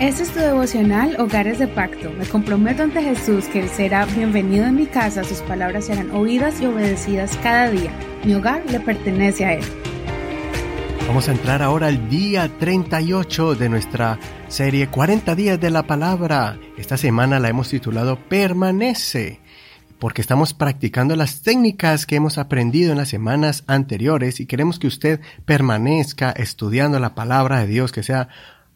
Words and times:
Este 0.00 0.22
es 0.22 0.32
tu 0.32 0.38
devocional 0.38 1.16
Hogares 1.18 1.58
de 1.58 1.66
Pacto. 1.66 2.12
Me 2.12 2.24
comprometo 2.24 2.84
ante 2.84 3.02
Jesús 3.02 3.46
que 3.46 3.58
Él 3.58 3.68
será 3.68 4.06
bienvenido 4.06 4.64
en 4.64 4.76
mi 4.76 4.86
casa, 4.86 5.24
sus 5.24 5.38
palabras 5.38 5.86
serán 5.86 6.12
oídas 6.12 6.60
y 6.60 6.66
obedecidas 6.66 7.36
cada 7.42 7.68
día. 7.68 7.90
Mi 8.22 8.32
hogar 8.34 8.62
le 8.70 8.78
pertenece 8.78 9.44
a 9.44 9.54
Él. 9.54 9.64
Vamos 11.08 11.28
a 11.28 11.32
entrar 11.32 11.62
ahora 11.62 11.88
al 11.88 12.08
día 12.08 12.48
38 12.60 13.56
de 13.56 13.68
nuestra 13.68 14.20
serie 14.46 14.86
40 14.86 15.34
días 15.34 15.60
de 15.60 15.70
la 15.70 15.82
palabra. 15.82 16.60
Esta 16.76 16.96
semana 16.96 17.40
la 17.40 17.48
hemos 17.48 17.68
titulado 17.68 18.20
Permanece 18.28 19.40
porque 19.98 20.20
estamos 20.20 20.54
practicando 20.54 21.16
las 21.16 21.42
técnicas 21.42 22.06
que 22.06 22.14
hemos 22.14 22.38
aprendido 22.38 22.92
en 22.92 22.98
las 22.98 23.08
semanas 23.08 23.64
anteriores 23.66 24.38
y 24.38 24.46
queremos 24.46 24.78
que 24.78 24.86
usted 24.86 25.20
permanezca 25.44 26.30
estudiando 26.30 27.00
la 27.00 27.16
palabra 27.16 27.58
de 27.58 27.66
Dios, 27.66 27.90
que 27.90 28.04
sea 28.04 28.28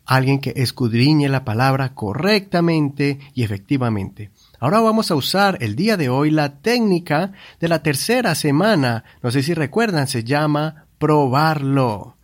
alguien 0.05 0.41
que 0.41 0.52
escudriñe 0.56 1.29
la 1.29 1.45
palabra 1.45 1.95
correctamente 1.95 3.19
y 3.34 3.42
efectivamente. 3.42 4.30
Ahora 4.59 4.80
vamos 4.80 5.11
a 5.11 5.15
usar 5.15 5.59
el 5.61 5.77
día 5.77 5.97
de 5.97 6.09
hoy 6.09 6.30
la 6.30 6.61
técnica 6.61 7.33
de 7.61 7.69
la 7.69 7.83
tercera 7.83 8.34
semana. 8.34 9.05
No 9.23 9.30
sé 9.30 9.42
si 9.42 9.55
recuerdan, 9.55 10.06
se 10.06 10.25
llama 10.25 10.87
probarlo. 10.98 12.16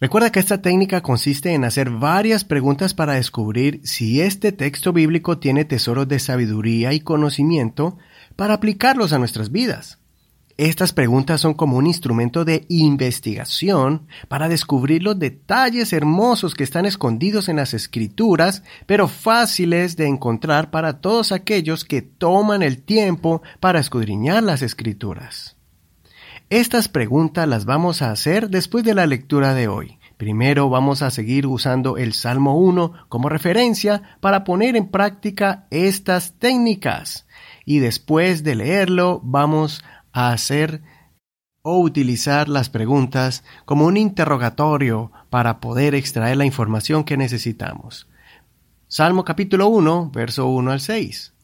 Recuerda 0.00 0.30
que 0.30 0.38
esta 0.38 0.62
técnica 0.62 1.00
consiste 1.00 1.54
en 1.54 1.64
hacer 1.64 1.90
varias 1.90 2.44
preguntas 2.44 2.94
para 2.94 3.14
descubrir 3.14 3.80
si 3.82 4.20
este 4.20 4.52
texto 4.52 4.92
bíblico 4.92 5.38
tiene 5.38 5.64
tesoros 5.64 6.06
de 6.06 6.20
sabiduría 6.20 6.92
y 6.92 7.00
conocimiento 7.00 7.98
para 8.36 8.54
aplicarlos 8.54 9.12
a 9.12 9.18
nuestras 9.18 9.50
vidas. 9.50 9.97
Estas 10.58 10.92
preguntas 10.92 11.40
son 11.40 11.54
como 11.54 11.76
un 11.76 11.86
instrumento 11.86 12.44
de 12.44 12.66
investigación 12.68 14.08
para 14.26 14.48
descubrir 14.48 15.04
los 15.04 15.16
detalles 15.16 15.92
hermosos 15.92 16.56
que 16.56 16.64
están 16.64 16.84
escondidos 16.84 17.48
en 17.48 17.54
las 17.54 17.74
escrituras, 17.74 18.64
pero 18.84 19.06
fáciles 19.06 19.96
de 19.96 20.08
encontrar 20.08 20.72
para 20.72 21.00
todos 21.00 21.30
aquellos 21.30 21.84
que 21.84 22.02
toman 22.02 22.64
el 22.64 22.82
tiempo 22.82 23.40
para 23.60 23.78
escudriñar 23.78 24.42
las 24.42 24.62
escrituras. 24.62 25.56
Estas 26.50 26.88
preguntas 26.88 27.46
las 27.46 27.64
vamos 27.64 28.02
a 28.02 28.10
hacer 28.10 28.50
después 28.50 28.82
de 28.82 28.94
la 28.94 29.06
lectura 29.06 29.54
de 29.54 29.68
hoy. 29.68 30.00
Primero 30.16 30.68
vamos 30.68 31.02
a 31.02 31.12
seguir 31.12 31.46
usando 31.46 31.98
el 31.98 32.14
Salmo 32.14 32.58
1 32.58 33.06
como 33.08 33.28
referencia 33.28 34.02
para 34.18 34.42
poner 34.42 34.74
en 34.74 34.88
práctica 34.88 35.68
estas 35.70 36.32
técnicas. 36.40 37.28
Y 37.64 37.78
después 37.78 38.42
de 38.42 38.56
leerlo 38.56 39.20
vamos 39.22 39.84
a 39.94 39.97
a 40.18 40.32
hacer 40.32 40.82
o 41.62 41.78
utilizar 41.78 42.48
las 42.48 42.70
preguntas 42.70 43.44
como 43.64 43.86
un 43.86 43.96
interrogatorio 43.96 45.12
para 45.30 45.60
poder 45.60 45.94
extraer 45.94 46.36
la 46.36 46.44
información 46.44 47.04
que 47.04 47.16
necesitamos. 47.16 48.08
Salmo 48.88 49.24
capítulo 49.24 49.68
1, 49.68 50.10
verso 50.12 50.48
1 50.48 50.72
al 50.72 50.80
6. 50.80 51.34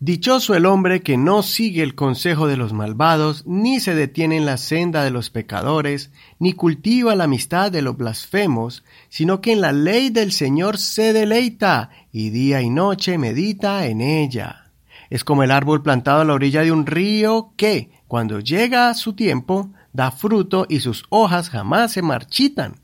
Dichoso 0.00 0.54
el 0.54 0.64
hombre 0.64 1.02
que 1.02 1.18
no 1.18 1.42
sigue 1.42 1.82
el 1.82 1.94
consejo 1.94 2.46
de 2.46 2.56
los 2.56 2.72
malvados, 2.72 3.46
ni 3.46 3.78
se 3.78 3.94
detiene 3.94 4.38
en 4.38 4.46
la 4.46 4.56
senda 4.56 5.04
de 5.04 5.10
los 5.10 5.28
pecadores, 5.28 6.12
ni 6.38 6.54
cultiva 6.54 7.14
la 7.14 7.24
amistad 7.24 7.70
de 7.70 7.82
los 7.82 7.96
blasfemos, 7.96 8.84
sino 9.10 9.42
que 9.42 9.52
en 9.52 9.60
la 9.60 9.72
ley 9.72 10.08
del 10.08 10.32
Señor 10.32 10.78
se 10.78 11.12
deleita, 11.12 11.90
y 12.10 12.30
día 12.30 12.62
y 12.62 12.70
noche 12.70 13.18
medita 13.18 13.86
en 13.86 14.00
ella. 14.00 14.63
Es 15.10 15.24
como 15.24 15.42
el 15.42 15.50
árbol 15.50 15.82
plantado 15.82 16.22
a 16.22 16.24
la 16.24 16.34
orilla 16.34 16.62
de 16.62 16.72
un 16.72 16.86
río 16.86 17.52
que, 17.56 17.90
cuando 18.08 18.40
llega 18.40 18.92
su 18.94 19.14
tiempo, 19.14 19.70
da 19.92 20.10
fruto 20.10 20.66
y 20.68 20.80
sus 20.80 21.04
hojas 21.08 21.50
jamás 21.50 21.92
se 21.92 22.02
marchitan. 22.02 22.76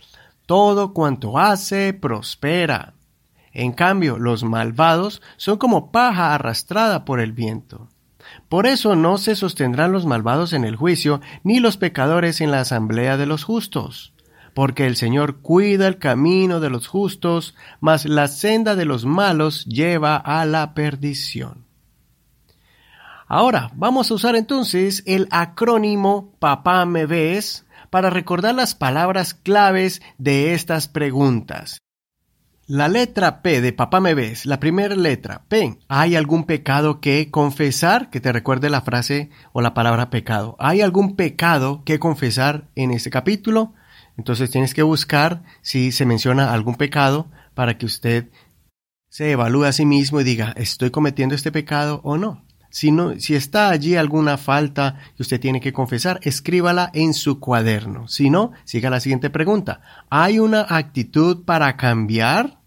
Todo 0.47 0.93
cuanto 0.93 1.39
hace 1.39 1.93
prospera. 1.93 2.95
En 3.53 3.73
cambio, 3.73 4.19
los 4.19 4.45
malvados 4.45 5.23
son 5.37 5.59
como 5.59 5.91
paja 5.91 6.35
arrastrada 6.35 7.05
por 7.05 7.21
el 7.21 7.33
viento. 7.33 7.89
Por 8.49 8.67
eso 8.67 8.97
no 8.97 9.19
se 9.19 9.35
sostendrán 9.35 9.93
los 9.93 10.07
malvados 10.07 10.53
en 10.53 10.65
el 10.65 10.77
juicio, 10.77 11.21
ni 11.43 11.61
los 11.61 11.77
pecadores 11.77 12.41
en 12.41 12.51
la 12.51 12.61
asamblea 12.61 13.17
de 13.17 13.27
los 13.27 13.45
justos. 13.45 14.13
Porque 14.55 14.87
el 14.87 14.97
Señor 14.97 15.41
cuida 15.41 15.87
el 15.89 15.99
camino 15.99 16.61
de 16.61 16.71
los 16.71 16.87
justos, 16.87 17.55
mas 17.81 18.05
la 18.07 18.29
senda 18.29 18.75
de 18.77 18.85
los 18.85 19.05
malos 19.05 19.65
lleva 19.65 20.17
a 20.17 20.45
la 20.45 20.75
perdición. 20.75 21.70
Ahora, 23.33 23.71
vamos 23.77 24.11
a 24.11 24.15
usar 24.15 24.35
entonces 24.35 25.05
el 25.07 25.29
acrónimo 25.31 26.35
Papá 26.41 26.85
me 26.85 27.07
ves 27.07 27.65
para 27.89 28.11
recordar 28.11 28.57
las 28.57 28.75
palabras 28.75 29.35
claves 29.35 30.03
de 30.19 30.53
estas 30.53 30.89
preguntas. 30.89 31.79
La 32.67 32.89
letra 32.89 33.41
P 33.41 33.61
de 33.61 33.73
Papá 33.73 34.01
me 34.01 34.15
ves, 34.15 34.47
la 34.47 34.59
primera 34.59 34.97
letra 34.97 35.45
P. 35.47 35.79
¿Hay 35.87 36.17
algún 36.17 36.43
pecado 36.43 37.01
que 37.01 37.31
confesar? 37.31 38.11
Que 38.11 38.21
te 38.21 38.33
recuerde 38.33 38.69
la 38.69 38.81
frase 38.81 39.31
o 39.53 39.61
la 39.61 39.75
palabra 39.75 40.11
pecado. 40.11 40.57
¿Hay 40.59 40.81
algún 40.81 41.15
pecado 41.15 41.85
que 41.85 42.01
confesar 42.01 42.67
en 42.75 42.91
este 42.91 43.11
capítulo? 43.11 43.75
Entonces 44.17 44.51
tienes 44.51 44.75
que 44.75 44.83
buscar 44.83 45.45
si 45.63 45.93
se 45.93 46.05
menciona 46.05 46.53
algún 46.53 46.75
pecado 46.75 47.31
para 47.55 47.79
que 47.79 47.87
usted 47.87 48.29
se 49.09 49.31
evalúe 49.31 49.67
a 49.67 49.73
sí 49.73 49.87
mismo 49.87 50.21
y 50.21 50.25
diga, 50.25 50.53
¿estoy 50.57 50.91
cometiendo 50.91 51.37
este 51.37 51.53
pecado 51.53 52.01
o 52.03 52.17
no? 52.17 52.50
Si, 52.71 52.91
si 53.19 53.35
está 53.35 53.71
allí 53.71 53.97
alguna 53.97 54.39
falta 54.39 54.99
que 55.17 55.23
usted 55.23 55.41
tiene 55.41 55.61
que 55.61 55.73
confesar, 55.73 56.21
escríbala 56.23 56.91
en 56.95 57.15
su 57.15 57.41
cuaderno. 57.41 58.09
Si 58.09 58.31
no, 58.31 58.53
siga 58.65 58.91
la 58.91 59.01
siguiente 59.01 59.29
pregunta. 59.29 59.81
¿Hay 60.09 60.39
una 60.39 60.65
actitud 60.69 61.45
para 61.45 61.77
cambiar? 61.77 62.61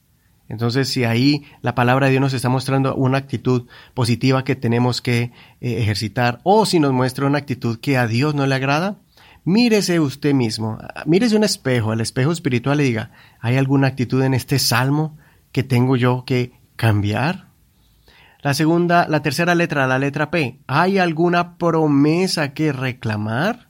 Entonces, 0.50 0.90
si 0.90 1.06
ahí 1.06 1.46
la 1.62 1.74
palabra 1.74 2.08
de 2.08 2.12
Dios 2.12 2.22
nos 2.22 2.34
está 2.34 2.50
mostrando 2.50 2.96
una 2.96 3.18
actitud 3.18 3.68
positiva 3.94 4.44
que 4.44 4.56
tenemos 4.56 5.02
que 5.02 5.32
eh, 5.62 5.80
ejercitar, 5.80 6.42
o 6.44 6.66
si 6.66 6.80
nos 6.80 6.92
muestra 6.92 7.26
una 7.26 7.40
actitud 7.40 7.80
que 7.80 7.98
a 7.98 8.06
Dios 8.06 8.36
no 8.36 8.46
le 8.46 8.56
agrada, 8.56 9.00
mírese 9.46 10.00
usted 10.00 10.34
mismo, 10.34 10.80
mírese 11.06 11.38
un 11.38 11.46
espejo, 11.46 11.94
el 11.94 12.02
espejo 12.02 12.32
espiritual 12.32 12.82
y 12.82 12.84
diga, 12.84 13.12
¿hay 13.40 13.56
alguna 13.56 13.88
actitud 13.88 14.22
en 14.22 14.34
este 14.34 14.60
salmo 14.60 15.18
que 15.54 15.64
tengo 15.64 15.96
yo 15.96 16.26
que 16.26 16.52
cambiar? 16.76 17.53
La 18.44 18.54
segunda, 18.54 19.08
la 19.08 19.22
tercera 19.22 19.56
letra, 19.56 19.88
la 19.88 19.98
letra 19.98 20.30
P. 20.30 20.60
¿Hay 20.68 20.98
alguna 20.98 21.58
promesa 21.58 22.54
que 22.54 22.74
reclamar? 22.74 23.70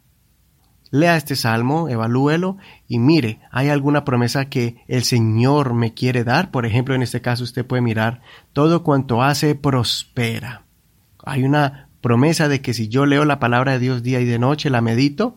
Lea 0.89 1.15
este 1.15 1.35
salmo, 1.35 1.89
evalúelo 1.89 2.57
y 2.87 2.97
mire, 2.97 3.39
¿hay 3.51 3.69
alguna 3.69 4.03
promesa 4.03 4.45
que 4.45 4.83
el 4.87 5.03
Señor 5.03 5.75
me 5.75 5.93
quiere 5.93 6.23
dar? 6.23 6.49
Por 6.49 6.65
ejemplo, 6.65 6.95
en 6.95 7.03
este 7.03 7.21
caso 7.21 7.43
usted 7.43 7.65
puede 7.65 7.83
mirar, 7.83 8.21
todo 8.51 8.81
cuanto 8.81 9.21
hace 9.21 9.53
prospera. 9.53 10.63
Hay 11.23 11.43
una 11.43 11.89
promesa 12.01 12.47
de 12.47 12.61
que 12.61 12.73
si 12.73 12.87
yo 12.87 13.05
leo 13.05 13.25
la 13.25 13.39
palabra 13.39 13.73
de 13.73 13.79
Dios 13.79 14.01
día 14.01 14.21
y 14.21 14.25
de 14.25 14.39
noche, 14.39 14.71
la 14.71 14.81
medito 14.81 15.35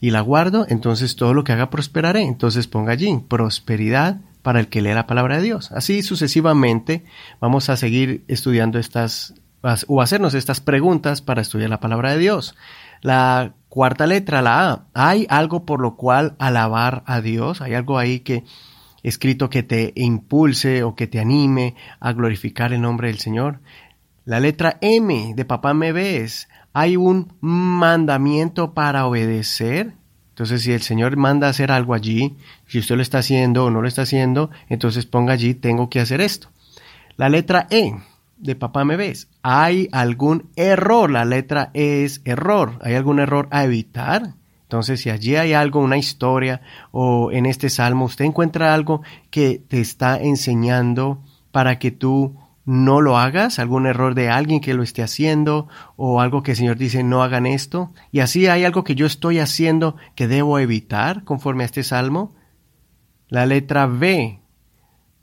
y 0.00 0.10
la 0.12 0.22
guardo, 0.22 0.64
entonces 0.68 1.14
todo 1.14 1.34
lo 1.34 1.44
que 1.44 1.52
haga 1.52 1.68
prosperaré. 1.68 2.22
Entonces 2.22 2.66
ponga 2.68 2.92
allí 2.92 3.22
prosperidad 3.28 4.20
para 4.42 4.60
el 4.60 4.68
que 4.68 4.82
lee 4.82 4.94
la 4.94 5.06
palabra 5.06 5.36
de 5.36 5.42
Dios. 5.42 5.72
Así 5.72 6.02
sucesivamente 6.02 7.04
vamos 7.40 7.68
a 7.68 7.76
seguir 7.76 8.24
estudiando 8.28 8.78
estas 8.78 9.34
o 9.86 10.00
hacernos 10.00 10.34
estas 10.34 10.60
preguntas 10.60 11.20
para 11.20 11.42
estudiar 11.42 11.70
la 11.70 11.80
palabra 11.80 12.12
de 12.12 12.18
Dios. 12.18 12.54
La 13.00 13.54
cuarta 13.68 14.06
letra, 14.06 14.42
la 14.42 14.70
A. 14.70 14.84
¿Hay 14.94 15.26
algo 15.28 15.64
por 15.64 15.80
lo 15.80 15.96
cual 15.96 16.36
alabar 16.38 17.02
a 17.06 17.20
Dios? 17.20 17.60
¿Hay 17.60 17.74
algo 17.74 17.98
ahí 17.98 18.20
que 18.20 18.44
escrito 19.02 19.50
que 19.50 19.62
te 19.62 19.92
impulse 19.96 20.82
o 20.82 20.94
que 20.94 21.06
te 21.06 21.20
anime 21.20 21.74
a 22.00 22.12
glorificar 22.12 22.72
el 22.72 22.80
nombre 22.80 23.08
del 23.08 23.18
Señor? 23.18 23.60
La 24.24 24.40
letra 24.40 24.78
M 24.80 25.32
de 25.34 25.44
papá 25.44 25.74
me 25.74 25.92
ves. 25.92 26.48
¿Hay 26.72 26.96
un 26.96 27.32
mandamiento 27.40 28.74
para 28.74 29.06
obedecer? 29.06 29.94
Entonces, 30.38 30.62
si 30.62 30.70
el 30.70 30.82
Señor 30.82 31.16
manda 31.16 31.48
hacer 31.48 31.72
algo 31.72 31.94
allí, 31.94 32.36
si 32.68 32.78
usted 32.78 32.94
lo 32.94 33.02
está 33.02 33.18
haciendo 33.18 33.64
o 33.64 33.70
no 33.72 33.82
lo 33.82 33.88
está 33.88 34.02
haciendo, 34.02 34.50
entonces 34.68 35.04
ponga 35.04 35.32
allí, 35.32 35.52
tengo 35.52 35.90
que 35.90 35.98
hacer 35.98 36.20
esto. 36.20 36.48
La 37.16 37.28
letra 37.28 37.66
E 37.70 37.96
de 38.36 38.54
papá 38.54 38.84
me 38.84 38.94
ves. 38.94 39.26
¿Hay 39.42 39.88
algún 39.90 40.48
error? 40.54 41.10
La 41.10 41.24
letra 41.24 41.72
E 41.74 42.04
es 42.04 42.20
error. 42.24 42.78
¿Hay 42.82 42.94
algún 42.94 43.18
error 43.18 43.48
a 43.50 43.64
evitar? 43.64 44.34
Entonces, 44.62 45.00
si 45.00 45.10
allí 45.10 45.34
hay 45.34 45.54
algo, 45.54 45.80
una 45.80 45.98
historia 45.98 46.60
o 46.92 47.32
en 47.32 47.44
este 47.44 47.68
salmo, 47.68 48.04
usted 48.04 48.24
encuentra 48.24 48.74
algo 48.74 49.02
que 49.30 49.60
te 49.66 49.80
está 49.80 50.18
enseñando 50.18 51.20
para 51.50 51.80
que 51.80 51.90
tú 51.90 52.36
no 52.68 53.00
lo 53.00 53.16
hagas, 53.16 53.58
algún 53.58 53.86
error 53.86 54.14
de 54.14 54.28
alguien 54.28 54.60
que 54.60 54.74
lo 54.74 54.82
esté 54.82 55.02
haciendo 55.02 55.68
o 55.96 56.20
algo 56.20 56.42
que 56.42 56.50
el 56.50 56.56
Señor 56.58 56.76
dice 56.76 57.02
no 57.02 57.22
hagan 57.22 57.46
esto. 57.46 57.94
Y 58.12 58.20
así 58.20 58.46
hay 58.46 58.66
algo 58.66 58.84
que 58.84 58.94
yo 58.94 59.06
estoy 59.06 59.38
haciendo 59.38 59.96
que 60.14 60.28
debo 60.28 60.58
evitar 60.58 61.24
conforme 61.24 61.62
a 61.62 61.66
este 61.66 61.82
salmo. 61.82 62.36
La 63.28 63.46
letra 63.46 63.86
B, 63.86 64.42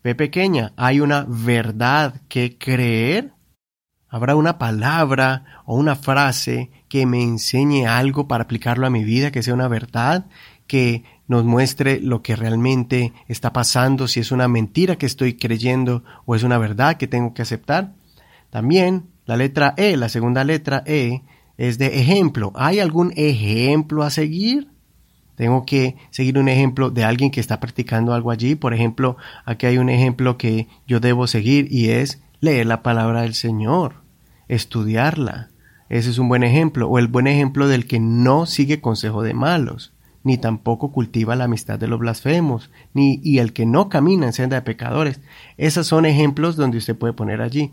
B 0.03 0.15
pequeña, 0.15 0.73
hay 0.75 1.01
una 1.01 1.23
verdad 1.29 2.19
que 2.29 2.57
creer. 2.57 3.33
Habrá 4.09 4.35
una 4.35 4.57
palabra 4.57 5.61
o 5.65 5.75
una 5.75 5.95
frase 5.95 6.71
que 6.89 7.05
me 7.05 7.21
enseñe 7.21 7.85
algo 7.85 8.27
para 8.27 8.45
aplicarlo 8.45 8.87
a 8.87 8.89
mi 8.89 9.03
vida, 9.03 9.29
que 9.29 9.43
sea 9.43 9.53
una 9.53 9.67
verdad 9.67 10.25
que 10.67 11.03
nos 11.27 11.43
muestre 11.43 11.99
lo 11.99 12.21
que 12.21 12.35
realmente 12.35 13.13
está 13.27 13.53
pasando, 13.53 14.07
si 14.07 14.19
es 14.19 14.31
una 14.31 14.47
mentira 14.47 14.97
que 14.97 15.05
estoy 15.05 15.35
creyendo 15.35 16.03
o 16.25 16.35
es 16.35 16.43
una 16.43 16.57
verdad 16.57 16.97
que 16.97 17.07
tengo 17.07 17.33
que 17.33 17.41
aceptar. 17.41 17.93
También 18.49 19.07
la 19.25 19.37
letra 19.37 19.73
E, 19.77 19.97
la 19.97 20.09
segunda 20.09 20.43
letra 20.43 20.83
E, 20.85 21.23
es 21.57 21.77
de 21.77 21.99
ejemplo. 21.99 22.51
¿Hay 22.55 22.79
algún 22.79 23.13
ejemplo 23.15 24.03
a 24.03 24.09
seguir? 24.09 24.69
Tengo 25.35 25.65
que 25.65 25.95
seguir 26.11 26.37
un 26.37 26.47
ejemplo 26.47 26.91
de 26.91 27.03
alguien 27.03 27.31
que 27.31 27.41
está 27.41 27.59
practicando 27.59 28.13
algo 28.13 28.31
allí. 28.31 28.55
Por 28.55 28.73
ejemplo, 28.73 29.17
aquí 29.45 29.65
hay 29.65 29.77
un 29.77 29.89
ejemplo 29.89 30.37
que 30.37 30.67
yo 30.87 30.99
debo 30.99 31.27
seguir 31.27 31.67
y 31.69 31.89
es 31.89 32.21
leer 32.39 32.67
la 32.67 32.83
palabra 32.83 33.23
del 33.23 33.33
Señor, 33.33 33.95
estudiarla. 34.47 35.49
Ese 35.89 36.09
es 36.09 36.17
un 36.19 36.29
buen 36.29 36.43
ejemplo. 36.43 36.87
O 36.87 36.99
el 36.99 37.07
buen 37.07 37.27
ejemplo 37.27 37.67
del 37.67 37.85
que 37.85 37.99
no 37.99 38.45
sigue 38.45 38.79
consejo 38.79 39.23
de 39.23 39.33
malos, 39.33 39.93
ni 40.25 40.39
tampoco 40.39 40.91
cultiva 40.91 41.35
la 41.35 41.43
amistad 41.43 41.77
de 41.77 41.87
los 41.87 41.99
blasfemos, 41.99 42.71
ni 42.95 43.21
y 43.23 43.37
el 43.37 43.53
que 43.53 43.67
no 43.67 43.89
camina 43.89 44.25
en 44.25 44.33
senda 44.33 44.55
de 44.55 44.63
pecadores. 44.63 45.21
Esos 45.55 45.85
son 45.85 46.07
ejemplos 46.07 46.55
donde 46.55 46.79
usted 46.79 46.97
puede 46.97 47.13
poner 47.13 47.41
allí. 47.43 47.71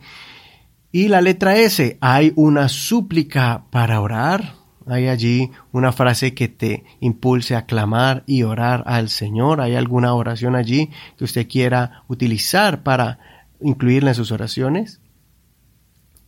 Y 0.93 1.09
la 1.09 1.23
letra 1.23 1.57
S, 1.57 1.97
hay 2.03 2.35
una 2.37 2.69
súplica 2.69 3.65
para 3.71 4.03
orar. 4.03 4.57
Hay 4.87 5.09
allí 5.09 5.51
una 5.73 5.93
frase 5.93 6.35
que 6.35 6.49
te 6.49 6.85
impulse 7.01 7.57
a 7.57 7.65
clamar 7.65 8.23
y 8.27 8.43
orar 8.43 8.85
al 8.87 9.09
Señor. 9.09 9.63
¿Hay 9.63 9.75
alguna 9.75 10.13
oración 10.13 10.55
allí 10.55 10.91
que 11.17 11.25
usted 11.25 11.49
quiera 11.49 12.05
utilizar 12.07 12.83
para 12.83 13.19
incluirla 13.63 14.11
en 14.11 14.17
sus 14.17 14.31
oraciones? 14.31 15.01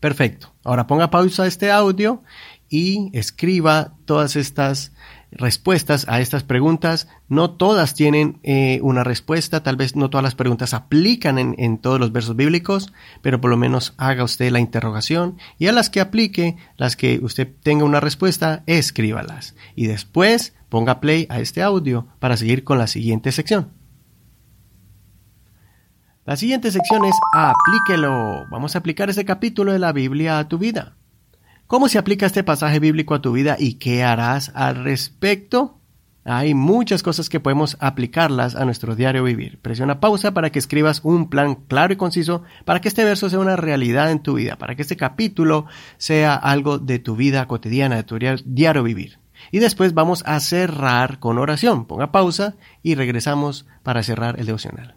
Perfecto. 0.01 0.55
Ahora 0.65 0.87
ponga 0.87 1.11
pausa 1.11 1.43
a 1.43 1.49
este 1.49 1.71
audio 1.71 2.23
y 2.71 3.11
escriba 3.13 3.99
todas 4.07 4.37
estas 4.37 4.94
respuestas 5.35 6.07
a 6.09 6.21
estas 6.21 6.43
preguntas. 6.43 7.09
No 7.29 7.51
todas 7.51 7.95
tienen 7.95 8.39
eh, 8.43 8.81
una 8.83 9.05
respuesta, 9.05 9.63
tal 9.63 9.77
vez 9.77 9.97
no 9.97 10.11
todas 10.11 10.23
las 10.23 10.35
preguntas 10.35 10.75
aplican 10.75 11.39
en, 11.39 11.55
en, 11.59 11.79
todos 11.79 12.01
los 12.01 12.13
versos 12.13 12.37
bíblicos, 12.37 12.93
pero 13.23 13.41
por 13.41 13.51
lo 13.51 13.57
menos 13.57 13.95
haga 13.97 14.25
usted 14.25 14.51
la 14.51 14.61
interrogación 14.61 15.39
y 15.59 15.67
a 15.67 15.73
las 15.73 15.91
que 15.91 16.01
aplique, 16.01 16.57
las 16.77 16.97
que 16.97 17.19
usted 17.23 17.49
tenga 17.63 17.85
una 17.85 18.01
respuesta, 18.01 18.63
escríbalas. 18.67 19.55
Y 19.75 19.87
después 19.87 20.55
ponga 20.69 21.01
play 21.01 21.27
a 21.31 21.41
este 21.41 21.63
audio 21.63 22.07
para 22.19 22.37
seguir 22.37 22.65
con 22.65 22.79
la 22.79 22.87
siguiente 22.87 23.33
sección. 23.33 23.71
La 26.27 26.37
siguiente 26.37 26.71
sección 26.71 27.05
es 27.05 27.15
Aplíquelo. 27.35 28.47
Vamos 28.51 28.75
a 28.75 28.79
aplicar 28.79 29.11
este 29.11 29.27
capítulo 29.27 29.73
de 29.73 29.79
la 29.79 29.93
Biblia 29.93 30.39
a 30.39 30.49
tu 30.49 30.57
vida. 30.57 30.97
¿Cómo 31.75 31.89
se 31.89 31.99
aplica 31.99 32.25
este 32.25 32.45
pasaje 32.45 32.79
bíblico 32.79 33.17
a 33.17 33.21
tu 33.21 33.33
vida 33.33 33.57
y 33.59 33.75
qué 33.81 34.05
harás 34.05 34.53
al 34.55 34.85
respecto? 34.85 35.81
Hay 36.25 36.55
muchas 36.55 37.03
cosas 37.03 37.29
que 37.29 37.41
podemos 37.41 37.77
aplicarlas 37.81 38.55
a 38.55 38.65
nuestro 38.65 38.95
diario 38.95 39.25
vivir. 39.25 39.59
Presiona 39.61 39.99
pausa 39.99 40.33
para 40.33 40.51
que 40.51 40.61
escribas 40.61 41.01
un 41.03 41.29
plan 41.29 41.57
claro 41.57 41.93
y 41.93 41.97
conciso 41.97 42.45
para 42.65 42.81
que 42.81 42.87
este 42.87 43.03
verso 43.03 43.29
sea 43.29 43.41
una 43.41 43.57
realidad 43.57 44.13
en 44.13 44.21
tu 44.21 44.35
vida, 44.35 44.55
para 44.55 44.77
que 44.77 44.83
este 44.83 44.97
capítulo 44.97 45.67
sea 45.97 46.37
algo 46.37 46.79
de 46.79 47.01
tu 47.01 47.17
vida 47.17 47.49
cotidiana, 47.49 47.97
de 47.97 48.05
tu 48.05 48.19
diario 48.45 48.85
vivir. 48.85 49.19
Y 49.51 49.59
después 49.59 49.95
vamos 49.95 50.23
a 50.27 50.39
cerrar 50.39 51.19
con 51.19 51.39
oración. 51.39 51.87
Ponga 51.87 52.13
pausa 52.13 52.55
y 52.85 52.95
regresamos 52.95 53.67
para 53.83 54.05
cerrar 54.05 54.39
el 54.39 54.47
devocional. 54.47 54.95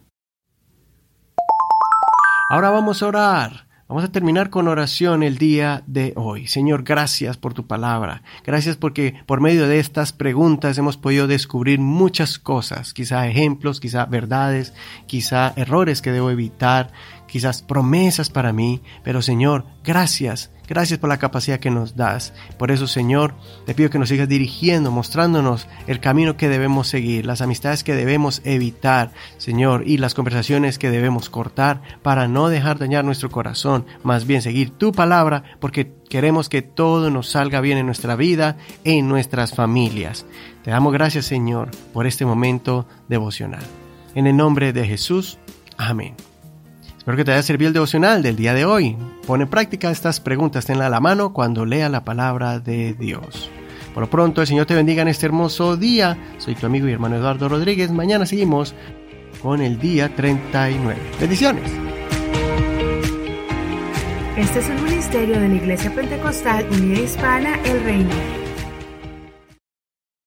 Ahora 2.51 2.69
vamos 2.69 3.01
a 3.01 3.07
orar. 3.07 3.66
Vamos 3.89 4.03
a 4.03 4.11
terminar 4.11 4.49
con 4.49 4.67
oración 4.67 5.23
el 5.23 5.37
día 5.37 5.81
de 5.87 6.11
hoy. 6.17 6.47
Señor, 6.47 6.83
gracias 6.83 7.37
por 7.37 7.53
tu 7.53 7.67
palabra. 7.67 8.21
Gracias 8.45 8.75
porque 8.75 9.15
por 9.25 9.39
medio 9.39 9.65
de 9.65 9.79
estas 9.79 10.11
preguntas 10.11 10.77
hemos 10.77 10.97
podido 10.97 11.25
descubrir 11.25 11.79
muchas 11.79 12.37
cosas, 12.37 12.93
quizá 12.93 13.25
ejemplos, 13.29 13.79
quizá 13.79 14.03
verdades, 14.03 14.73
quizá 15.05 15.53
errores 15.55 16.01
que 16.01 16.11
debo 16.11 16.29
evitar, 16.31 16.91
quizás 17.27 17.61
promesas 17.61 18.29
para 18.29 18.53
mí. 18.53 18.81
Pero 19.03 19.21
Señor, 19.21 19.65
gracias 19.83 20.51
Gracias 20.67 20.99
por 20.99 21.07
la 21.07 21.17
capacidad 21.17 21.59
que 21.59 21.71
nos 21.71 21.95
das. 21.95 22.33
Por 22.59 22.71
eso, 22.71 22.87
Señor, 22.87 23.35
te 23.65 23.73
pido 23.73 23.89
que 23.89 23.99
nos 23.99 24.09
sigas 24.09 24.27
dirigiendo, 24.27 24.91
mostrándonos 24.91 25.67
el 25.87 26.01
camino 26.01 26.35
que 26.35 26.49
debemos 26.49 26.87
seguir, 26.87 27.25
las 27.25 27.41
amistades 27.41 27.85
que 27.85 27.95
debemos 27.95 28.41
evitar, 28.43 29.11
Señor, 29.37 29.83
y 29.87 29.97
las 29.97 30.13
conversaciones 30.13 30.77
que 30.77 30.91
debemos 30.91 31.29
cortar 31.29 31.81
para 32.01 32.27
no 32.27 32.49
dejar 32.49 32.79
dañar 32.79 33.05
nuestro 33.05 33.29
corazón, 33.29 33.85
más 34.03 34.27
bien 34.27 34.41
seguir 34.41 34.71
tu 34.71 34.91
palabra, 34.91 35.43
porque 35.61 35.93
queremos 36.09 36.49
que 36.49 36.61
todo 36.61 37.09
nos 37.11 37.29
salga 37.29 37.61
bien 37.61 37.77
en 37.77 37.85
nuestra 37.85 38.17
vida, 38.17 38.57
en 38.83 39.07
nuestras 39.07 39.55
familias. 39.55 40.25
Te 40.63 40.71
damos 40.71 40.91
gracias, 40.91 41.25
Señor, 41.25 41.71
por 41.93 42.07
este 42.07 42.25
momento 42.25 42.85
devocional. 43.07 43.63
En 44.15 44.27
el 44.27 44.35
nombre 44.35 44.73
de 44.73 44.85
Jesús. 44.85 45.37
Amén. 45.77 46.15
Espero 47.07 47.19
que 47.19 47.23
te 47.23 47.31
haya 47.31 47.41
servido 47.41 47.69
el 47.69 47.73
devocional 47.73 48.21
del 48.21 48.35
día 48.35 48.53
de 48.53 48.65
hoy. 48.65 48.97
Pone 49.25 49.45
en 49.45 49.49
práctica 49.49 49.89
estas 49.89 50.19
preguntas, 50.19 50.65
tenla 50.65 50.87
a 50.87 50.89
la 50.89 50.99
mano 50.99 51.31
cuando 51.31 51.65
lea 51.65 51.87
la 51.87 52.03
palabra 52.03 52.59
de 52.59 52.95
Dios. 52.95 53.49
Por 53.93 54.03
lo 54.03 54.09
pronto, 54.09 54.41
el 54.41 54.47
Señor 54.47 54.65
te 54.65 54.75
bendiga 54.75 55.03
en 55.03 55.07
este 55.07 55.25
hermoso 55.25 55.77
día. 55.77 56.17
Soy 56.37 56.55
tu 56.55 56.65
amigo 56.65 56.85
y 56.85 56.91
hermano 56.91 57.15
Eduardo 57.15 57.47
Rodríguez. 57.47 57.91
Mañana 57.91 58.25
seguimos 58.25 58.75
con 59.41 59.61
el 59.61 59.79
día 59.79 60.13
39. 60.17 60.99
Bendiciones. 61.17 61.71
Este 64.35 64.59
es 64.59 64.67
un 64.67 64.83
ministerio 64.83 65.39
de 65.39 65.47
la 65.47 65.55
Iglesia 65.55 65.95
Pentecostal 65.95 66.67
Unida 66.73 66.99
Hispana 66.99 67.57
El 67.63 67.85
Reino. 67.85 68.46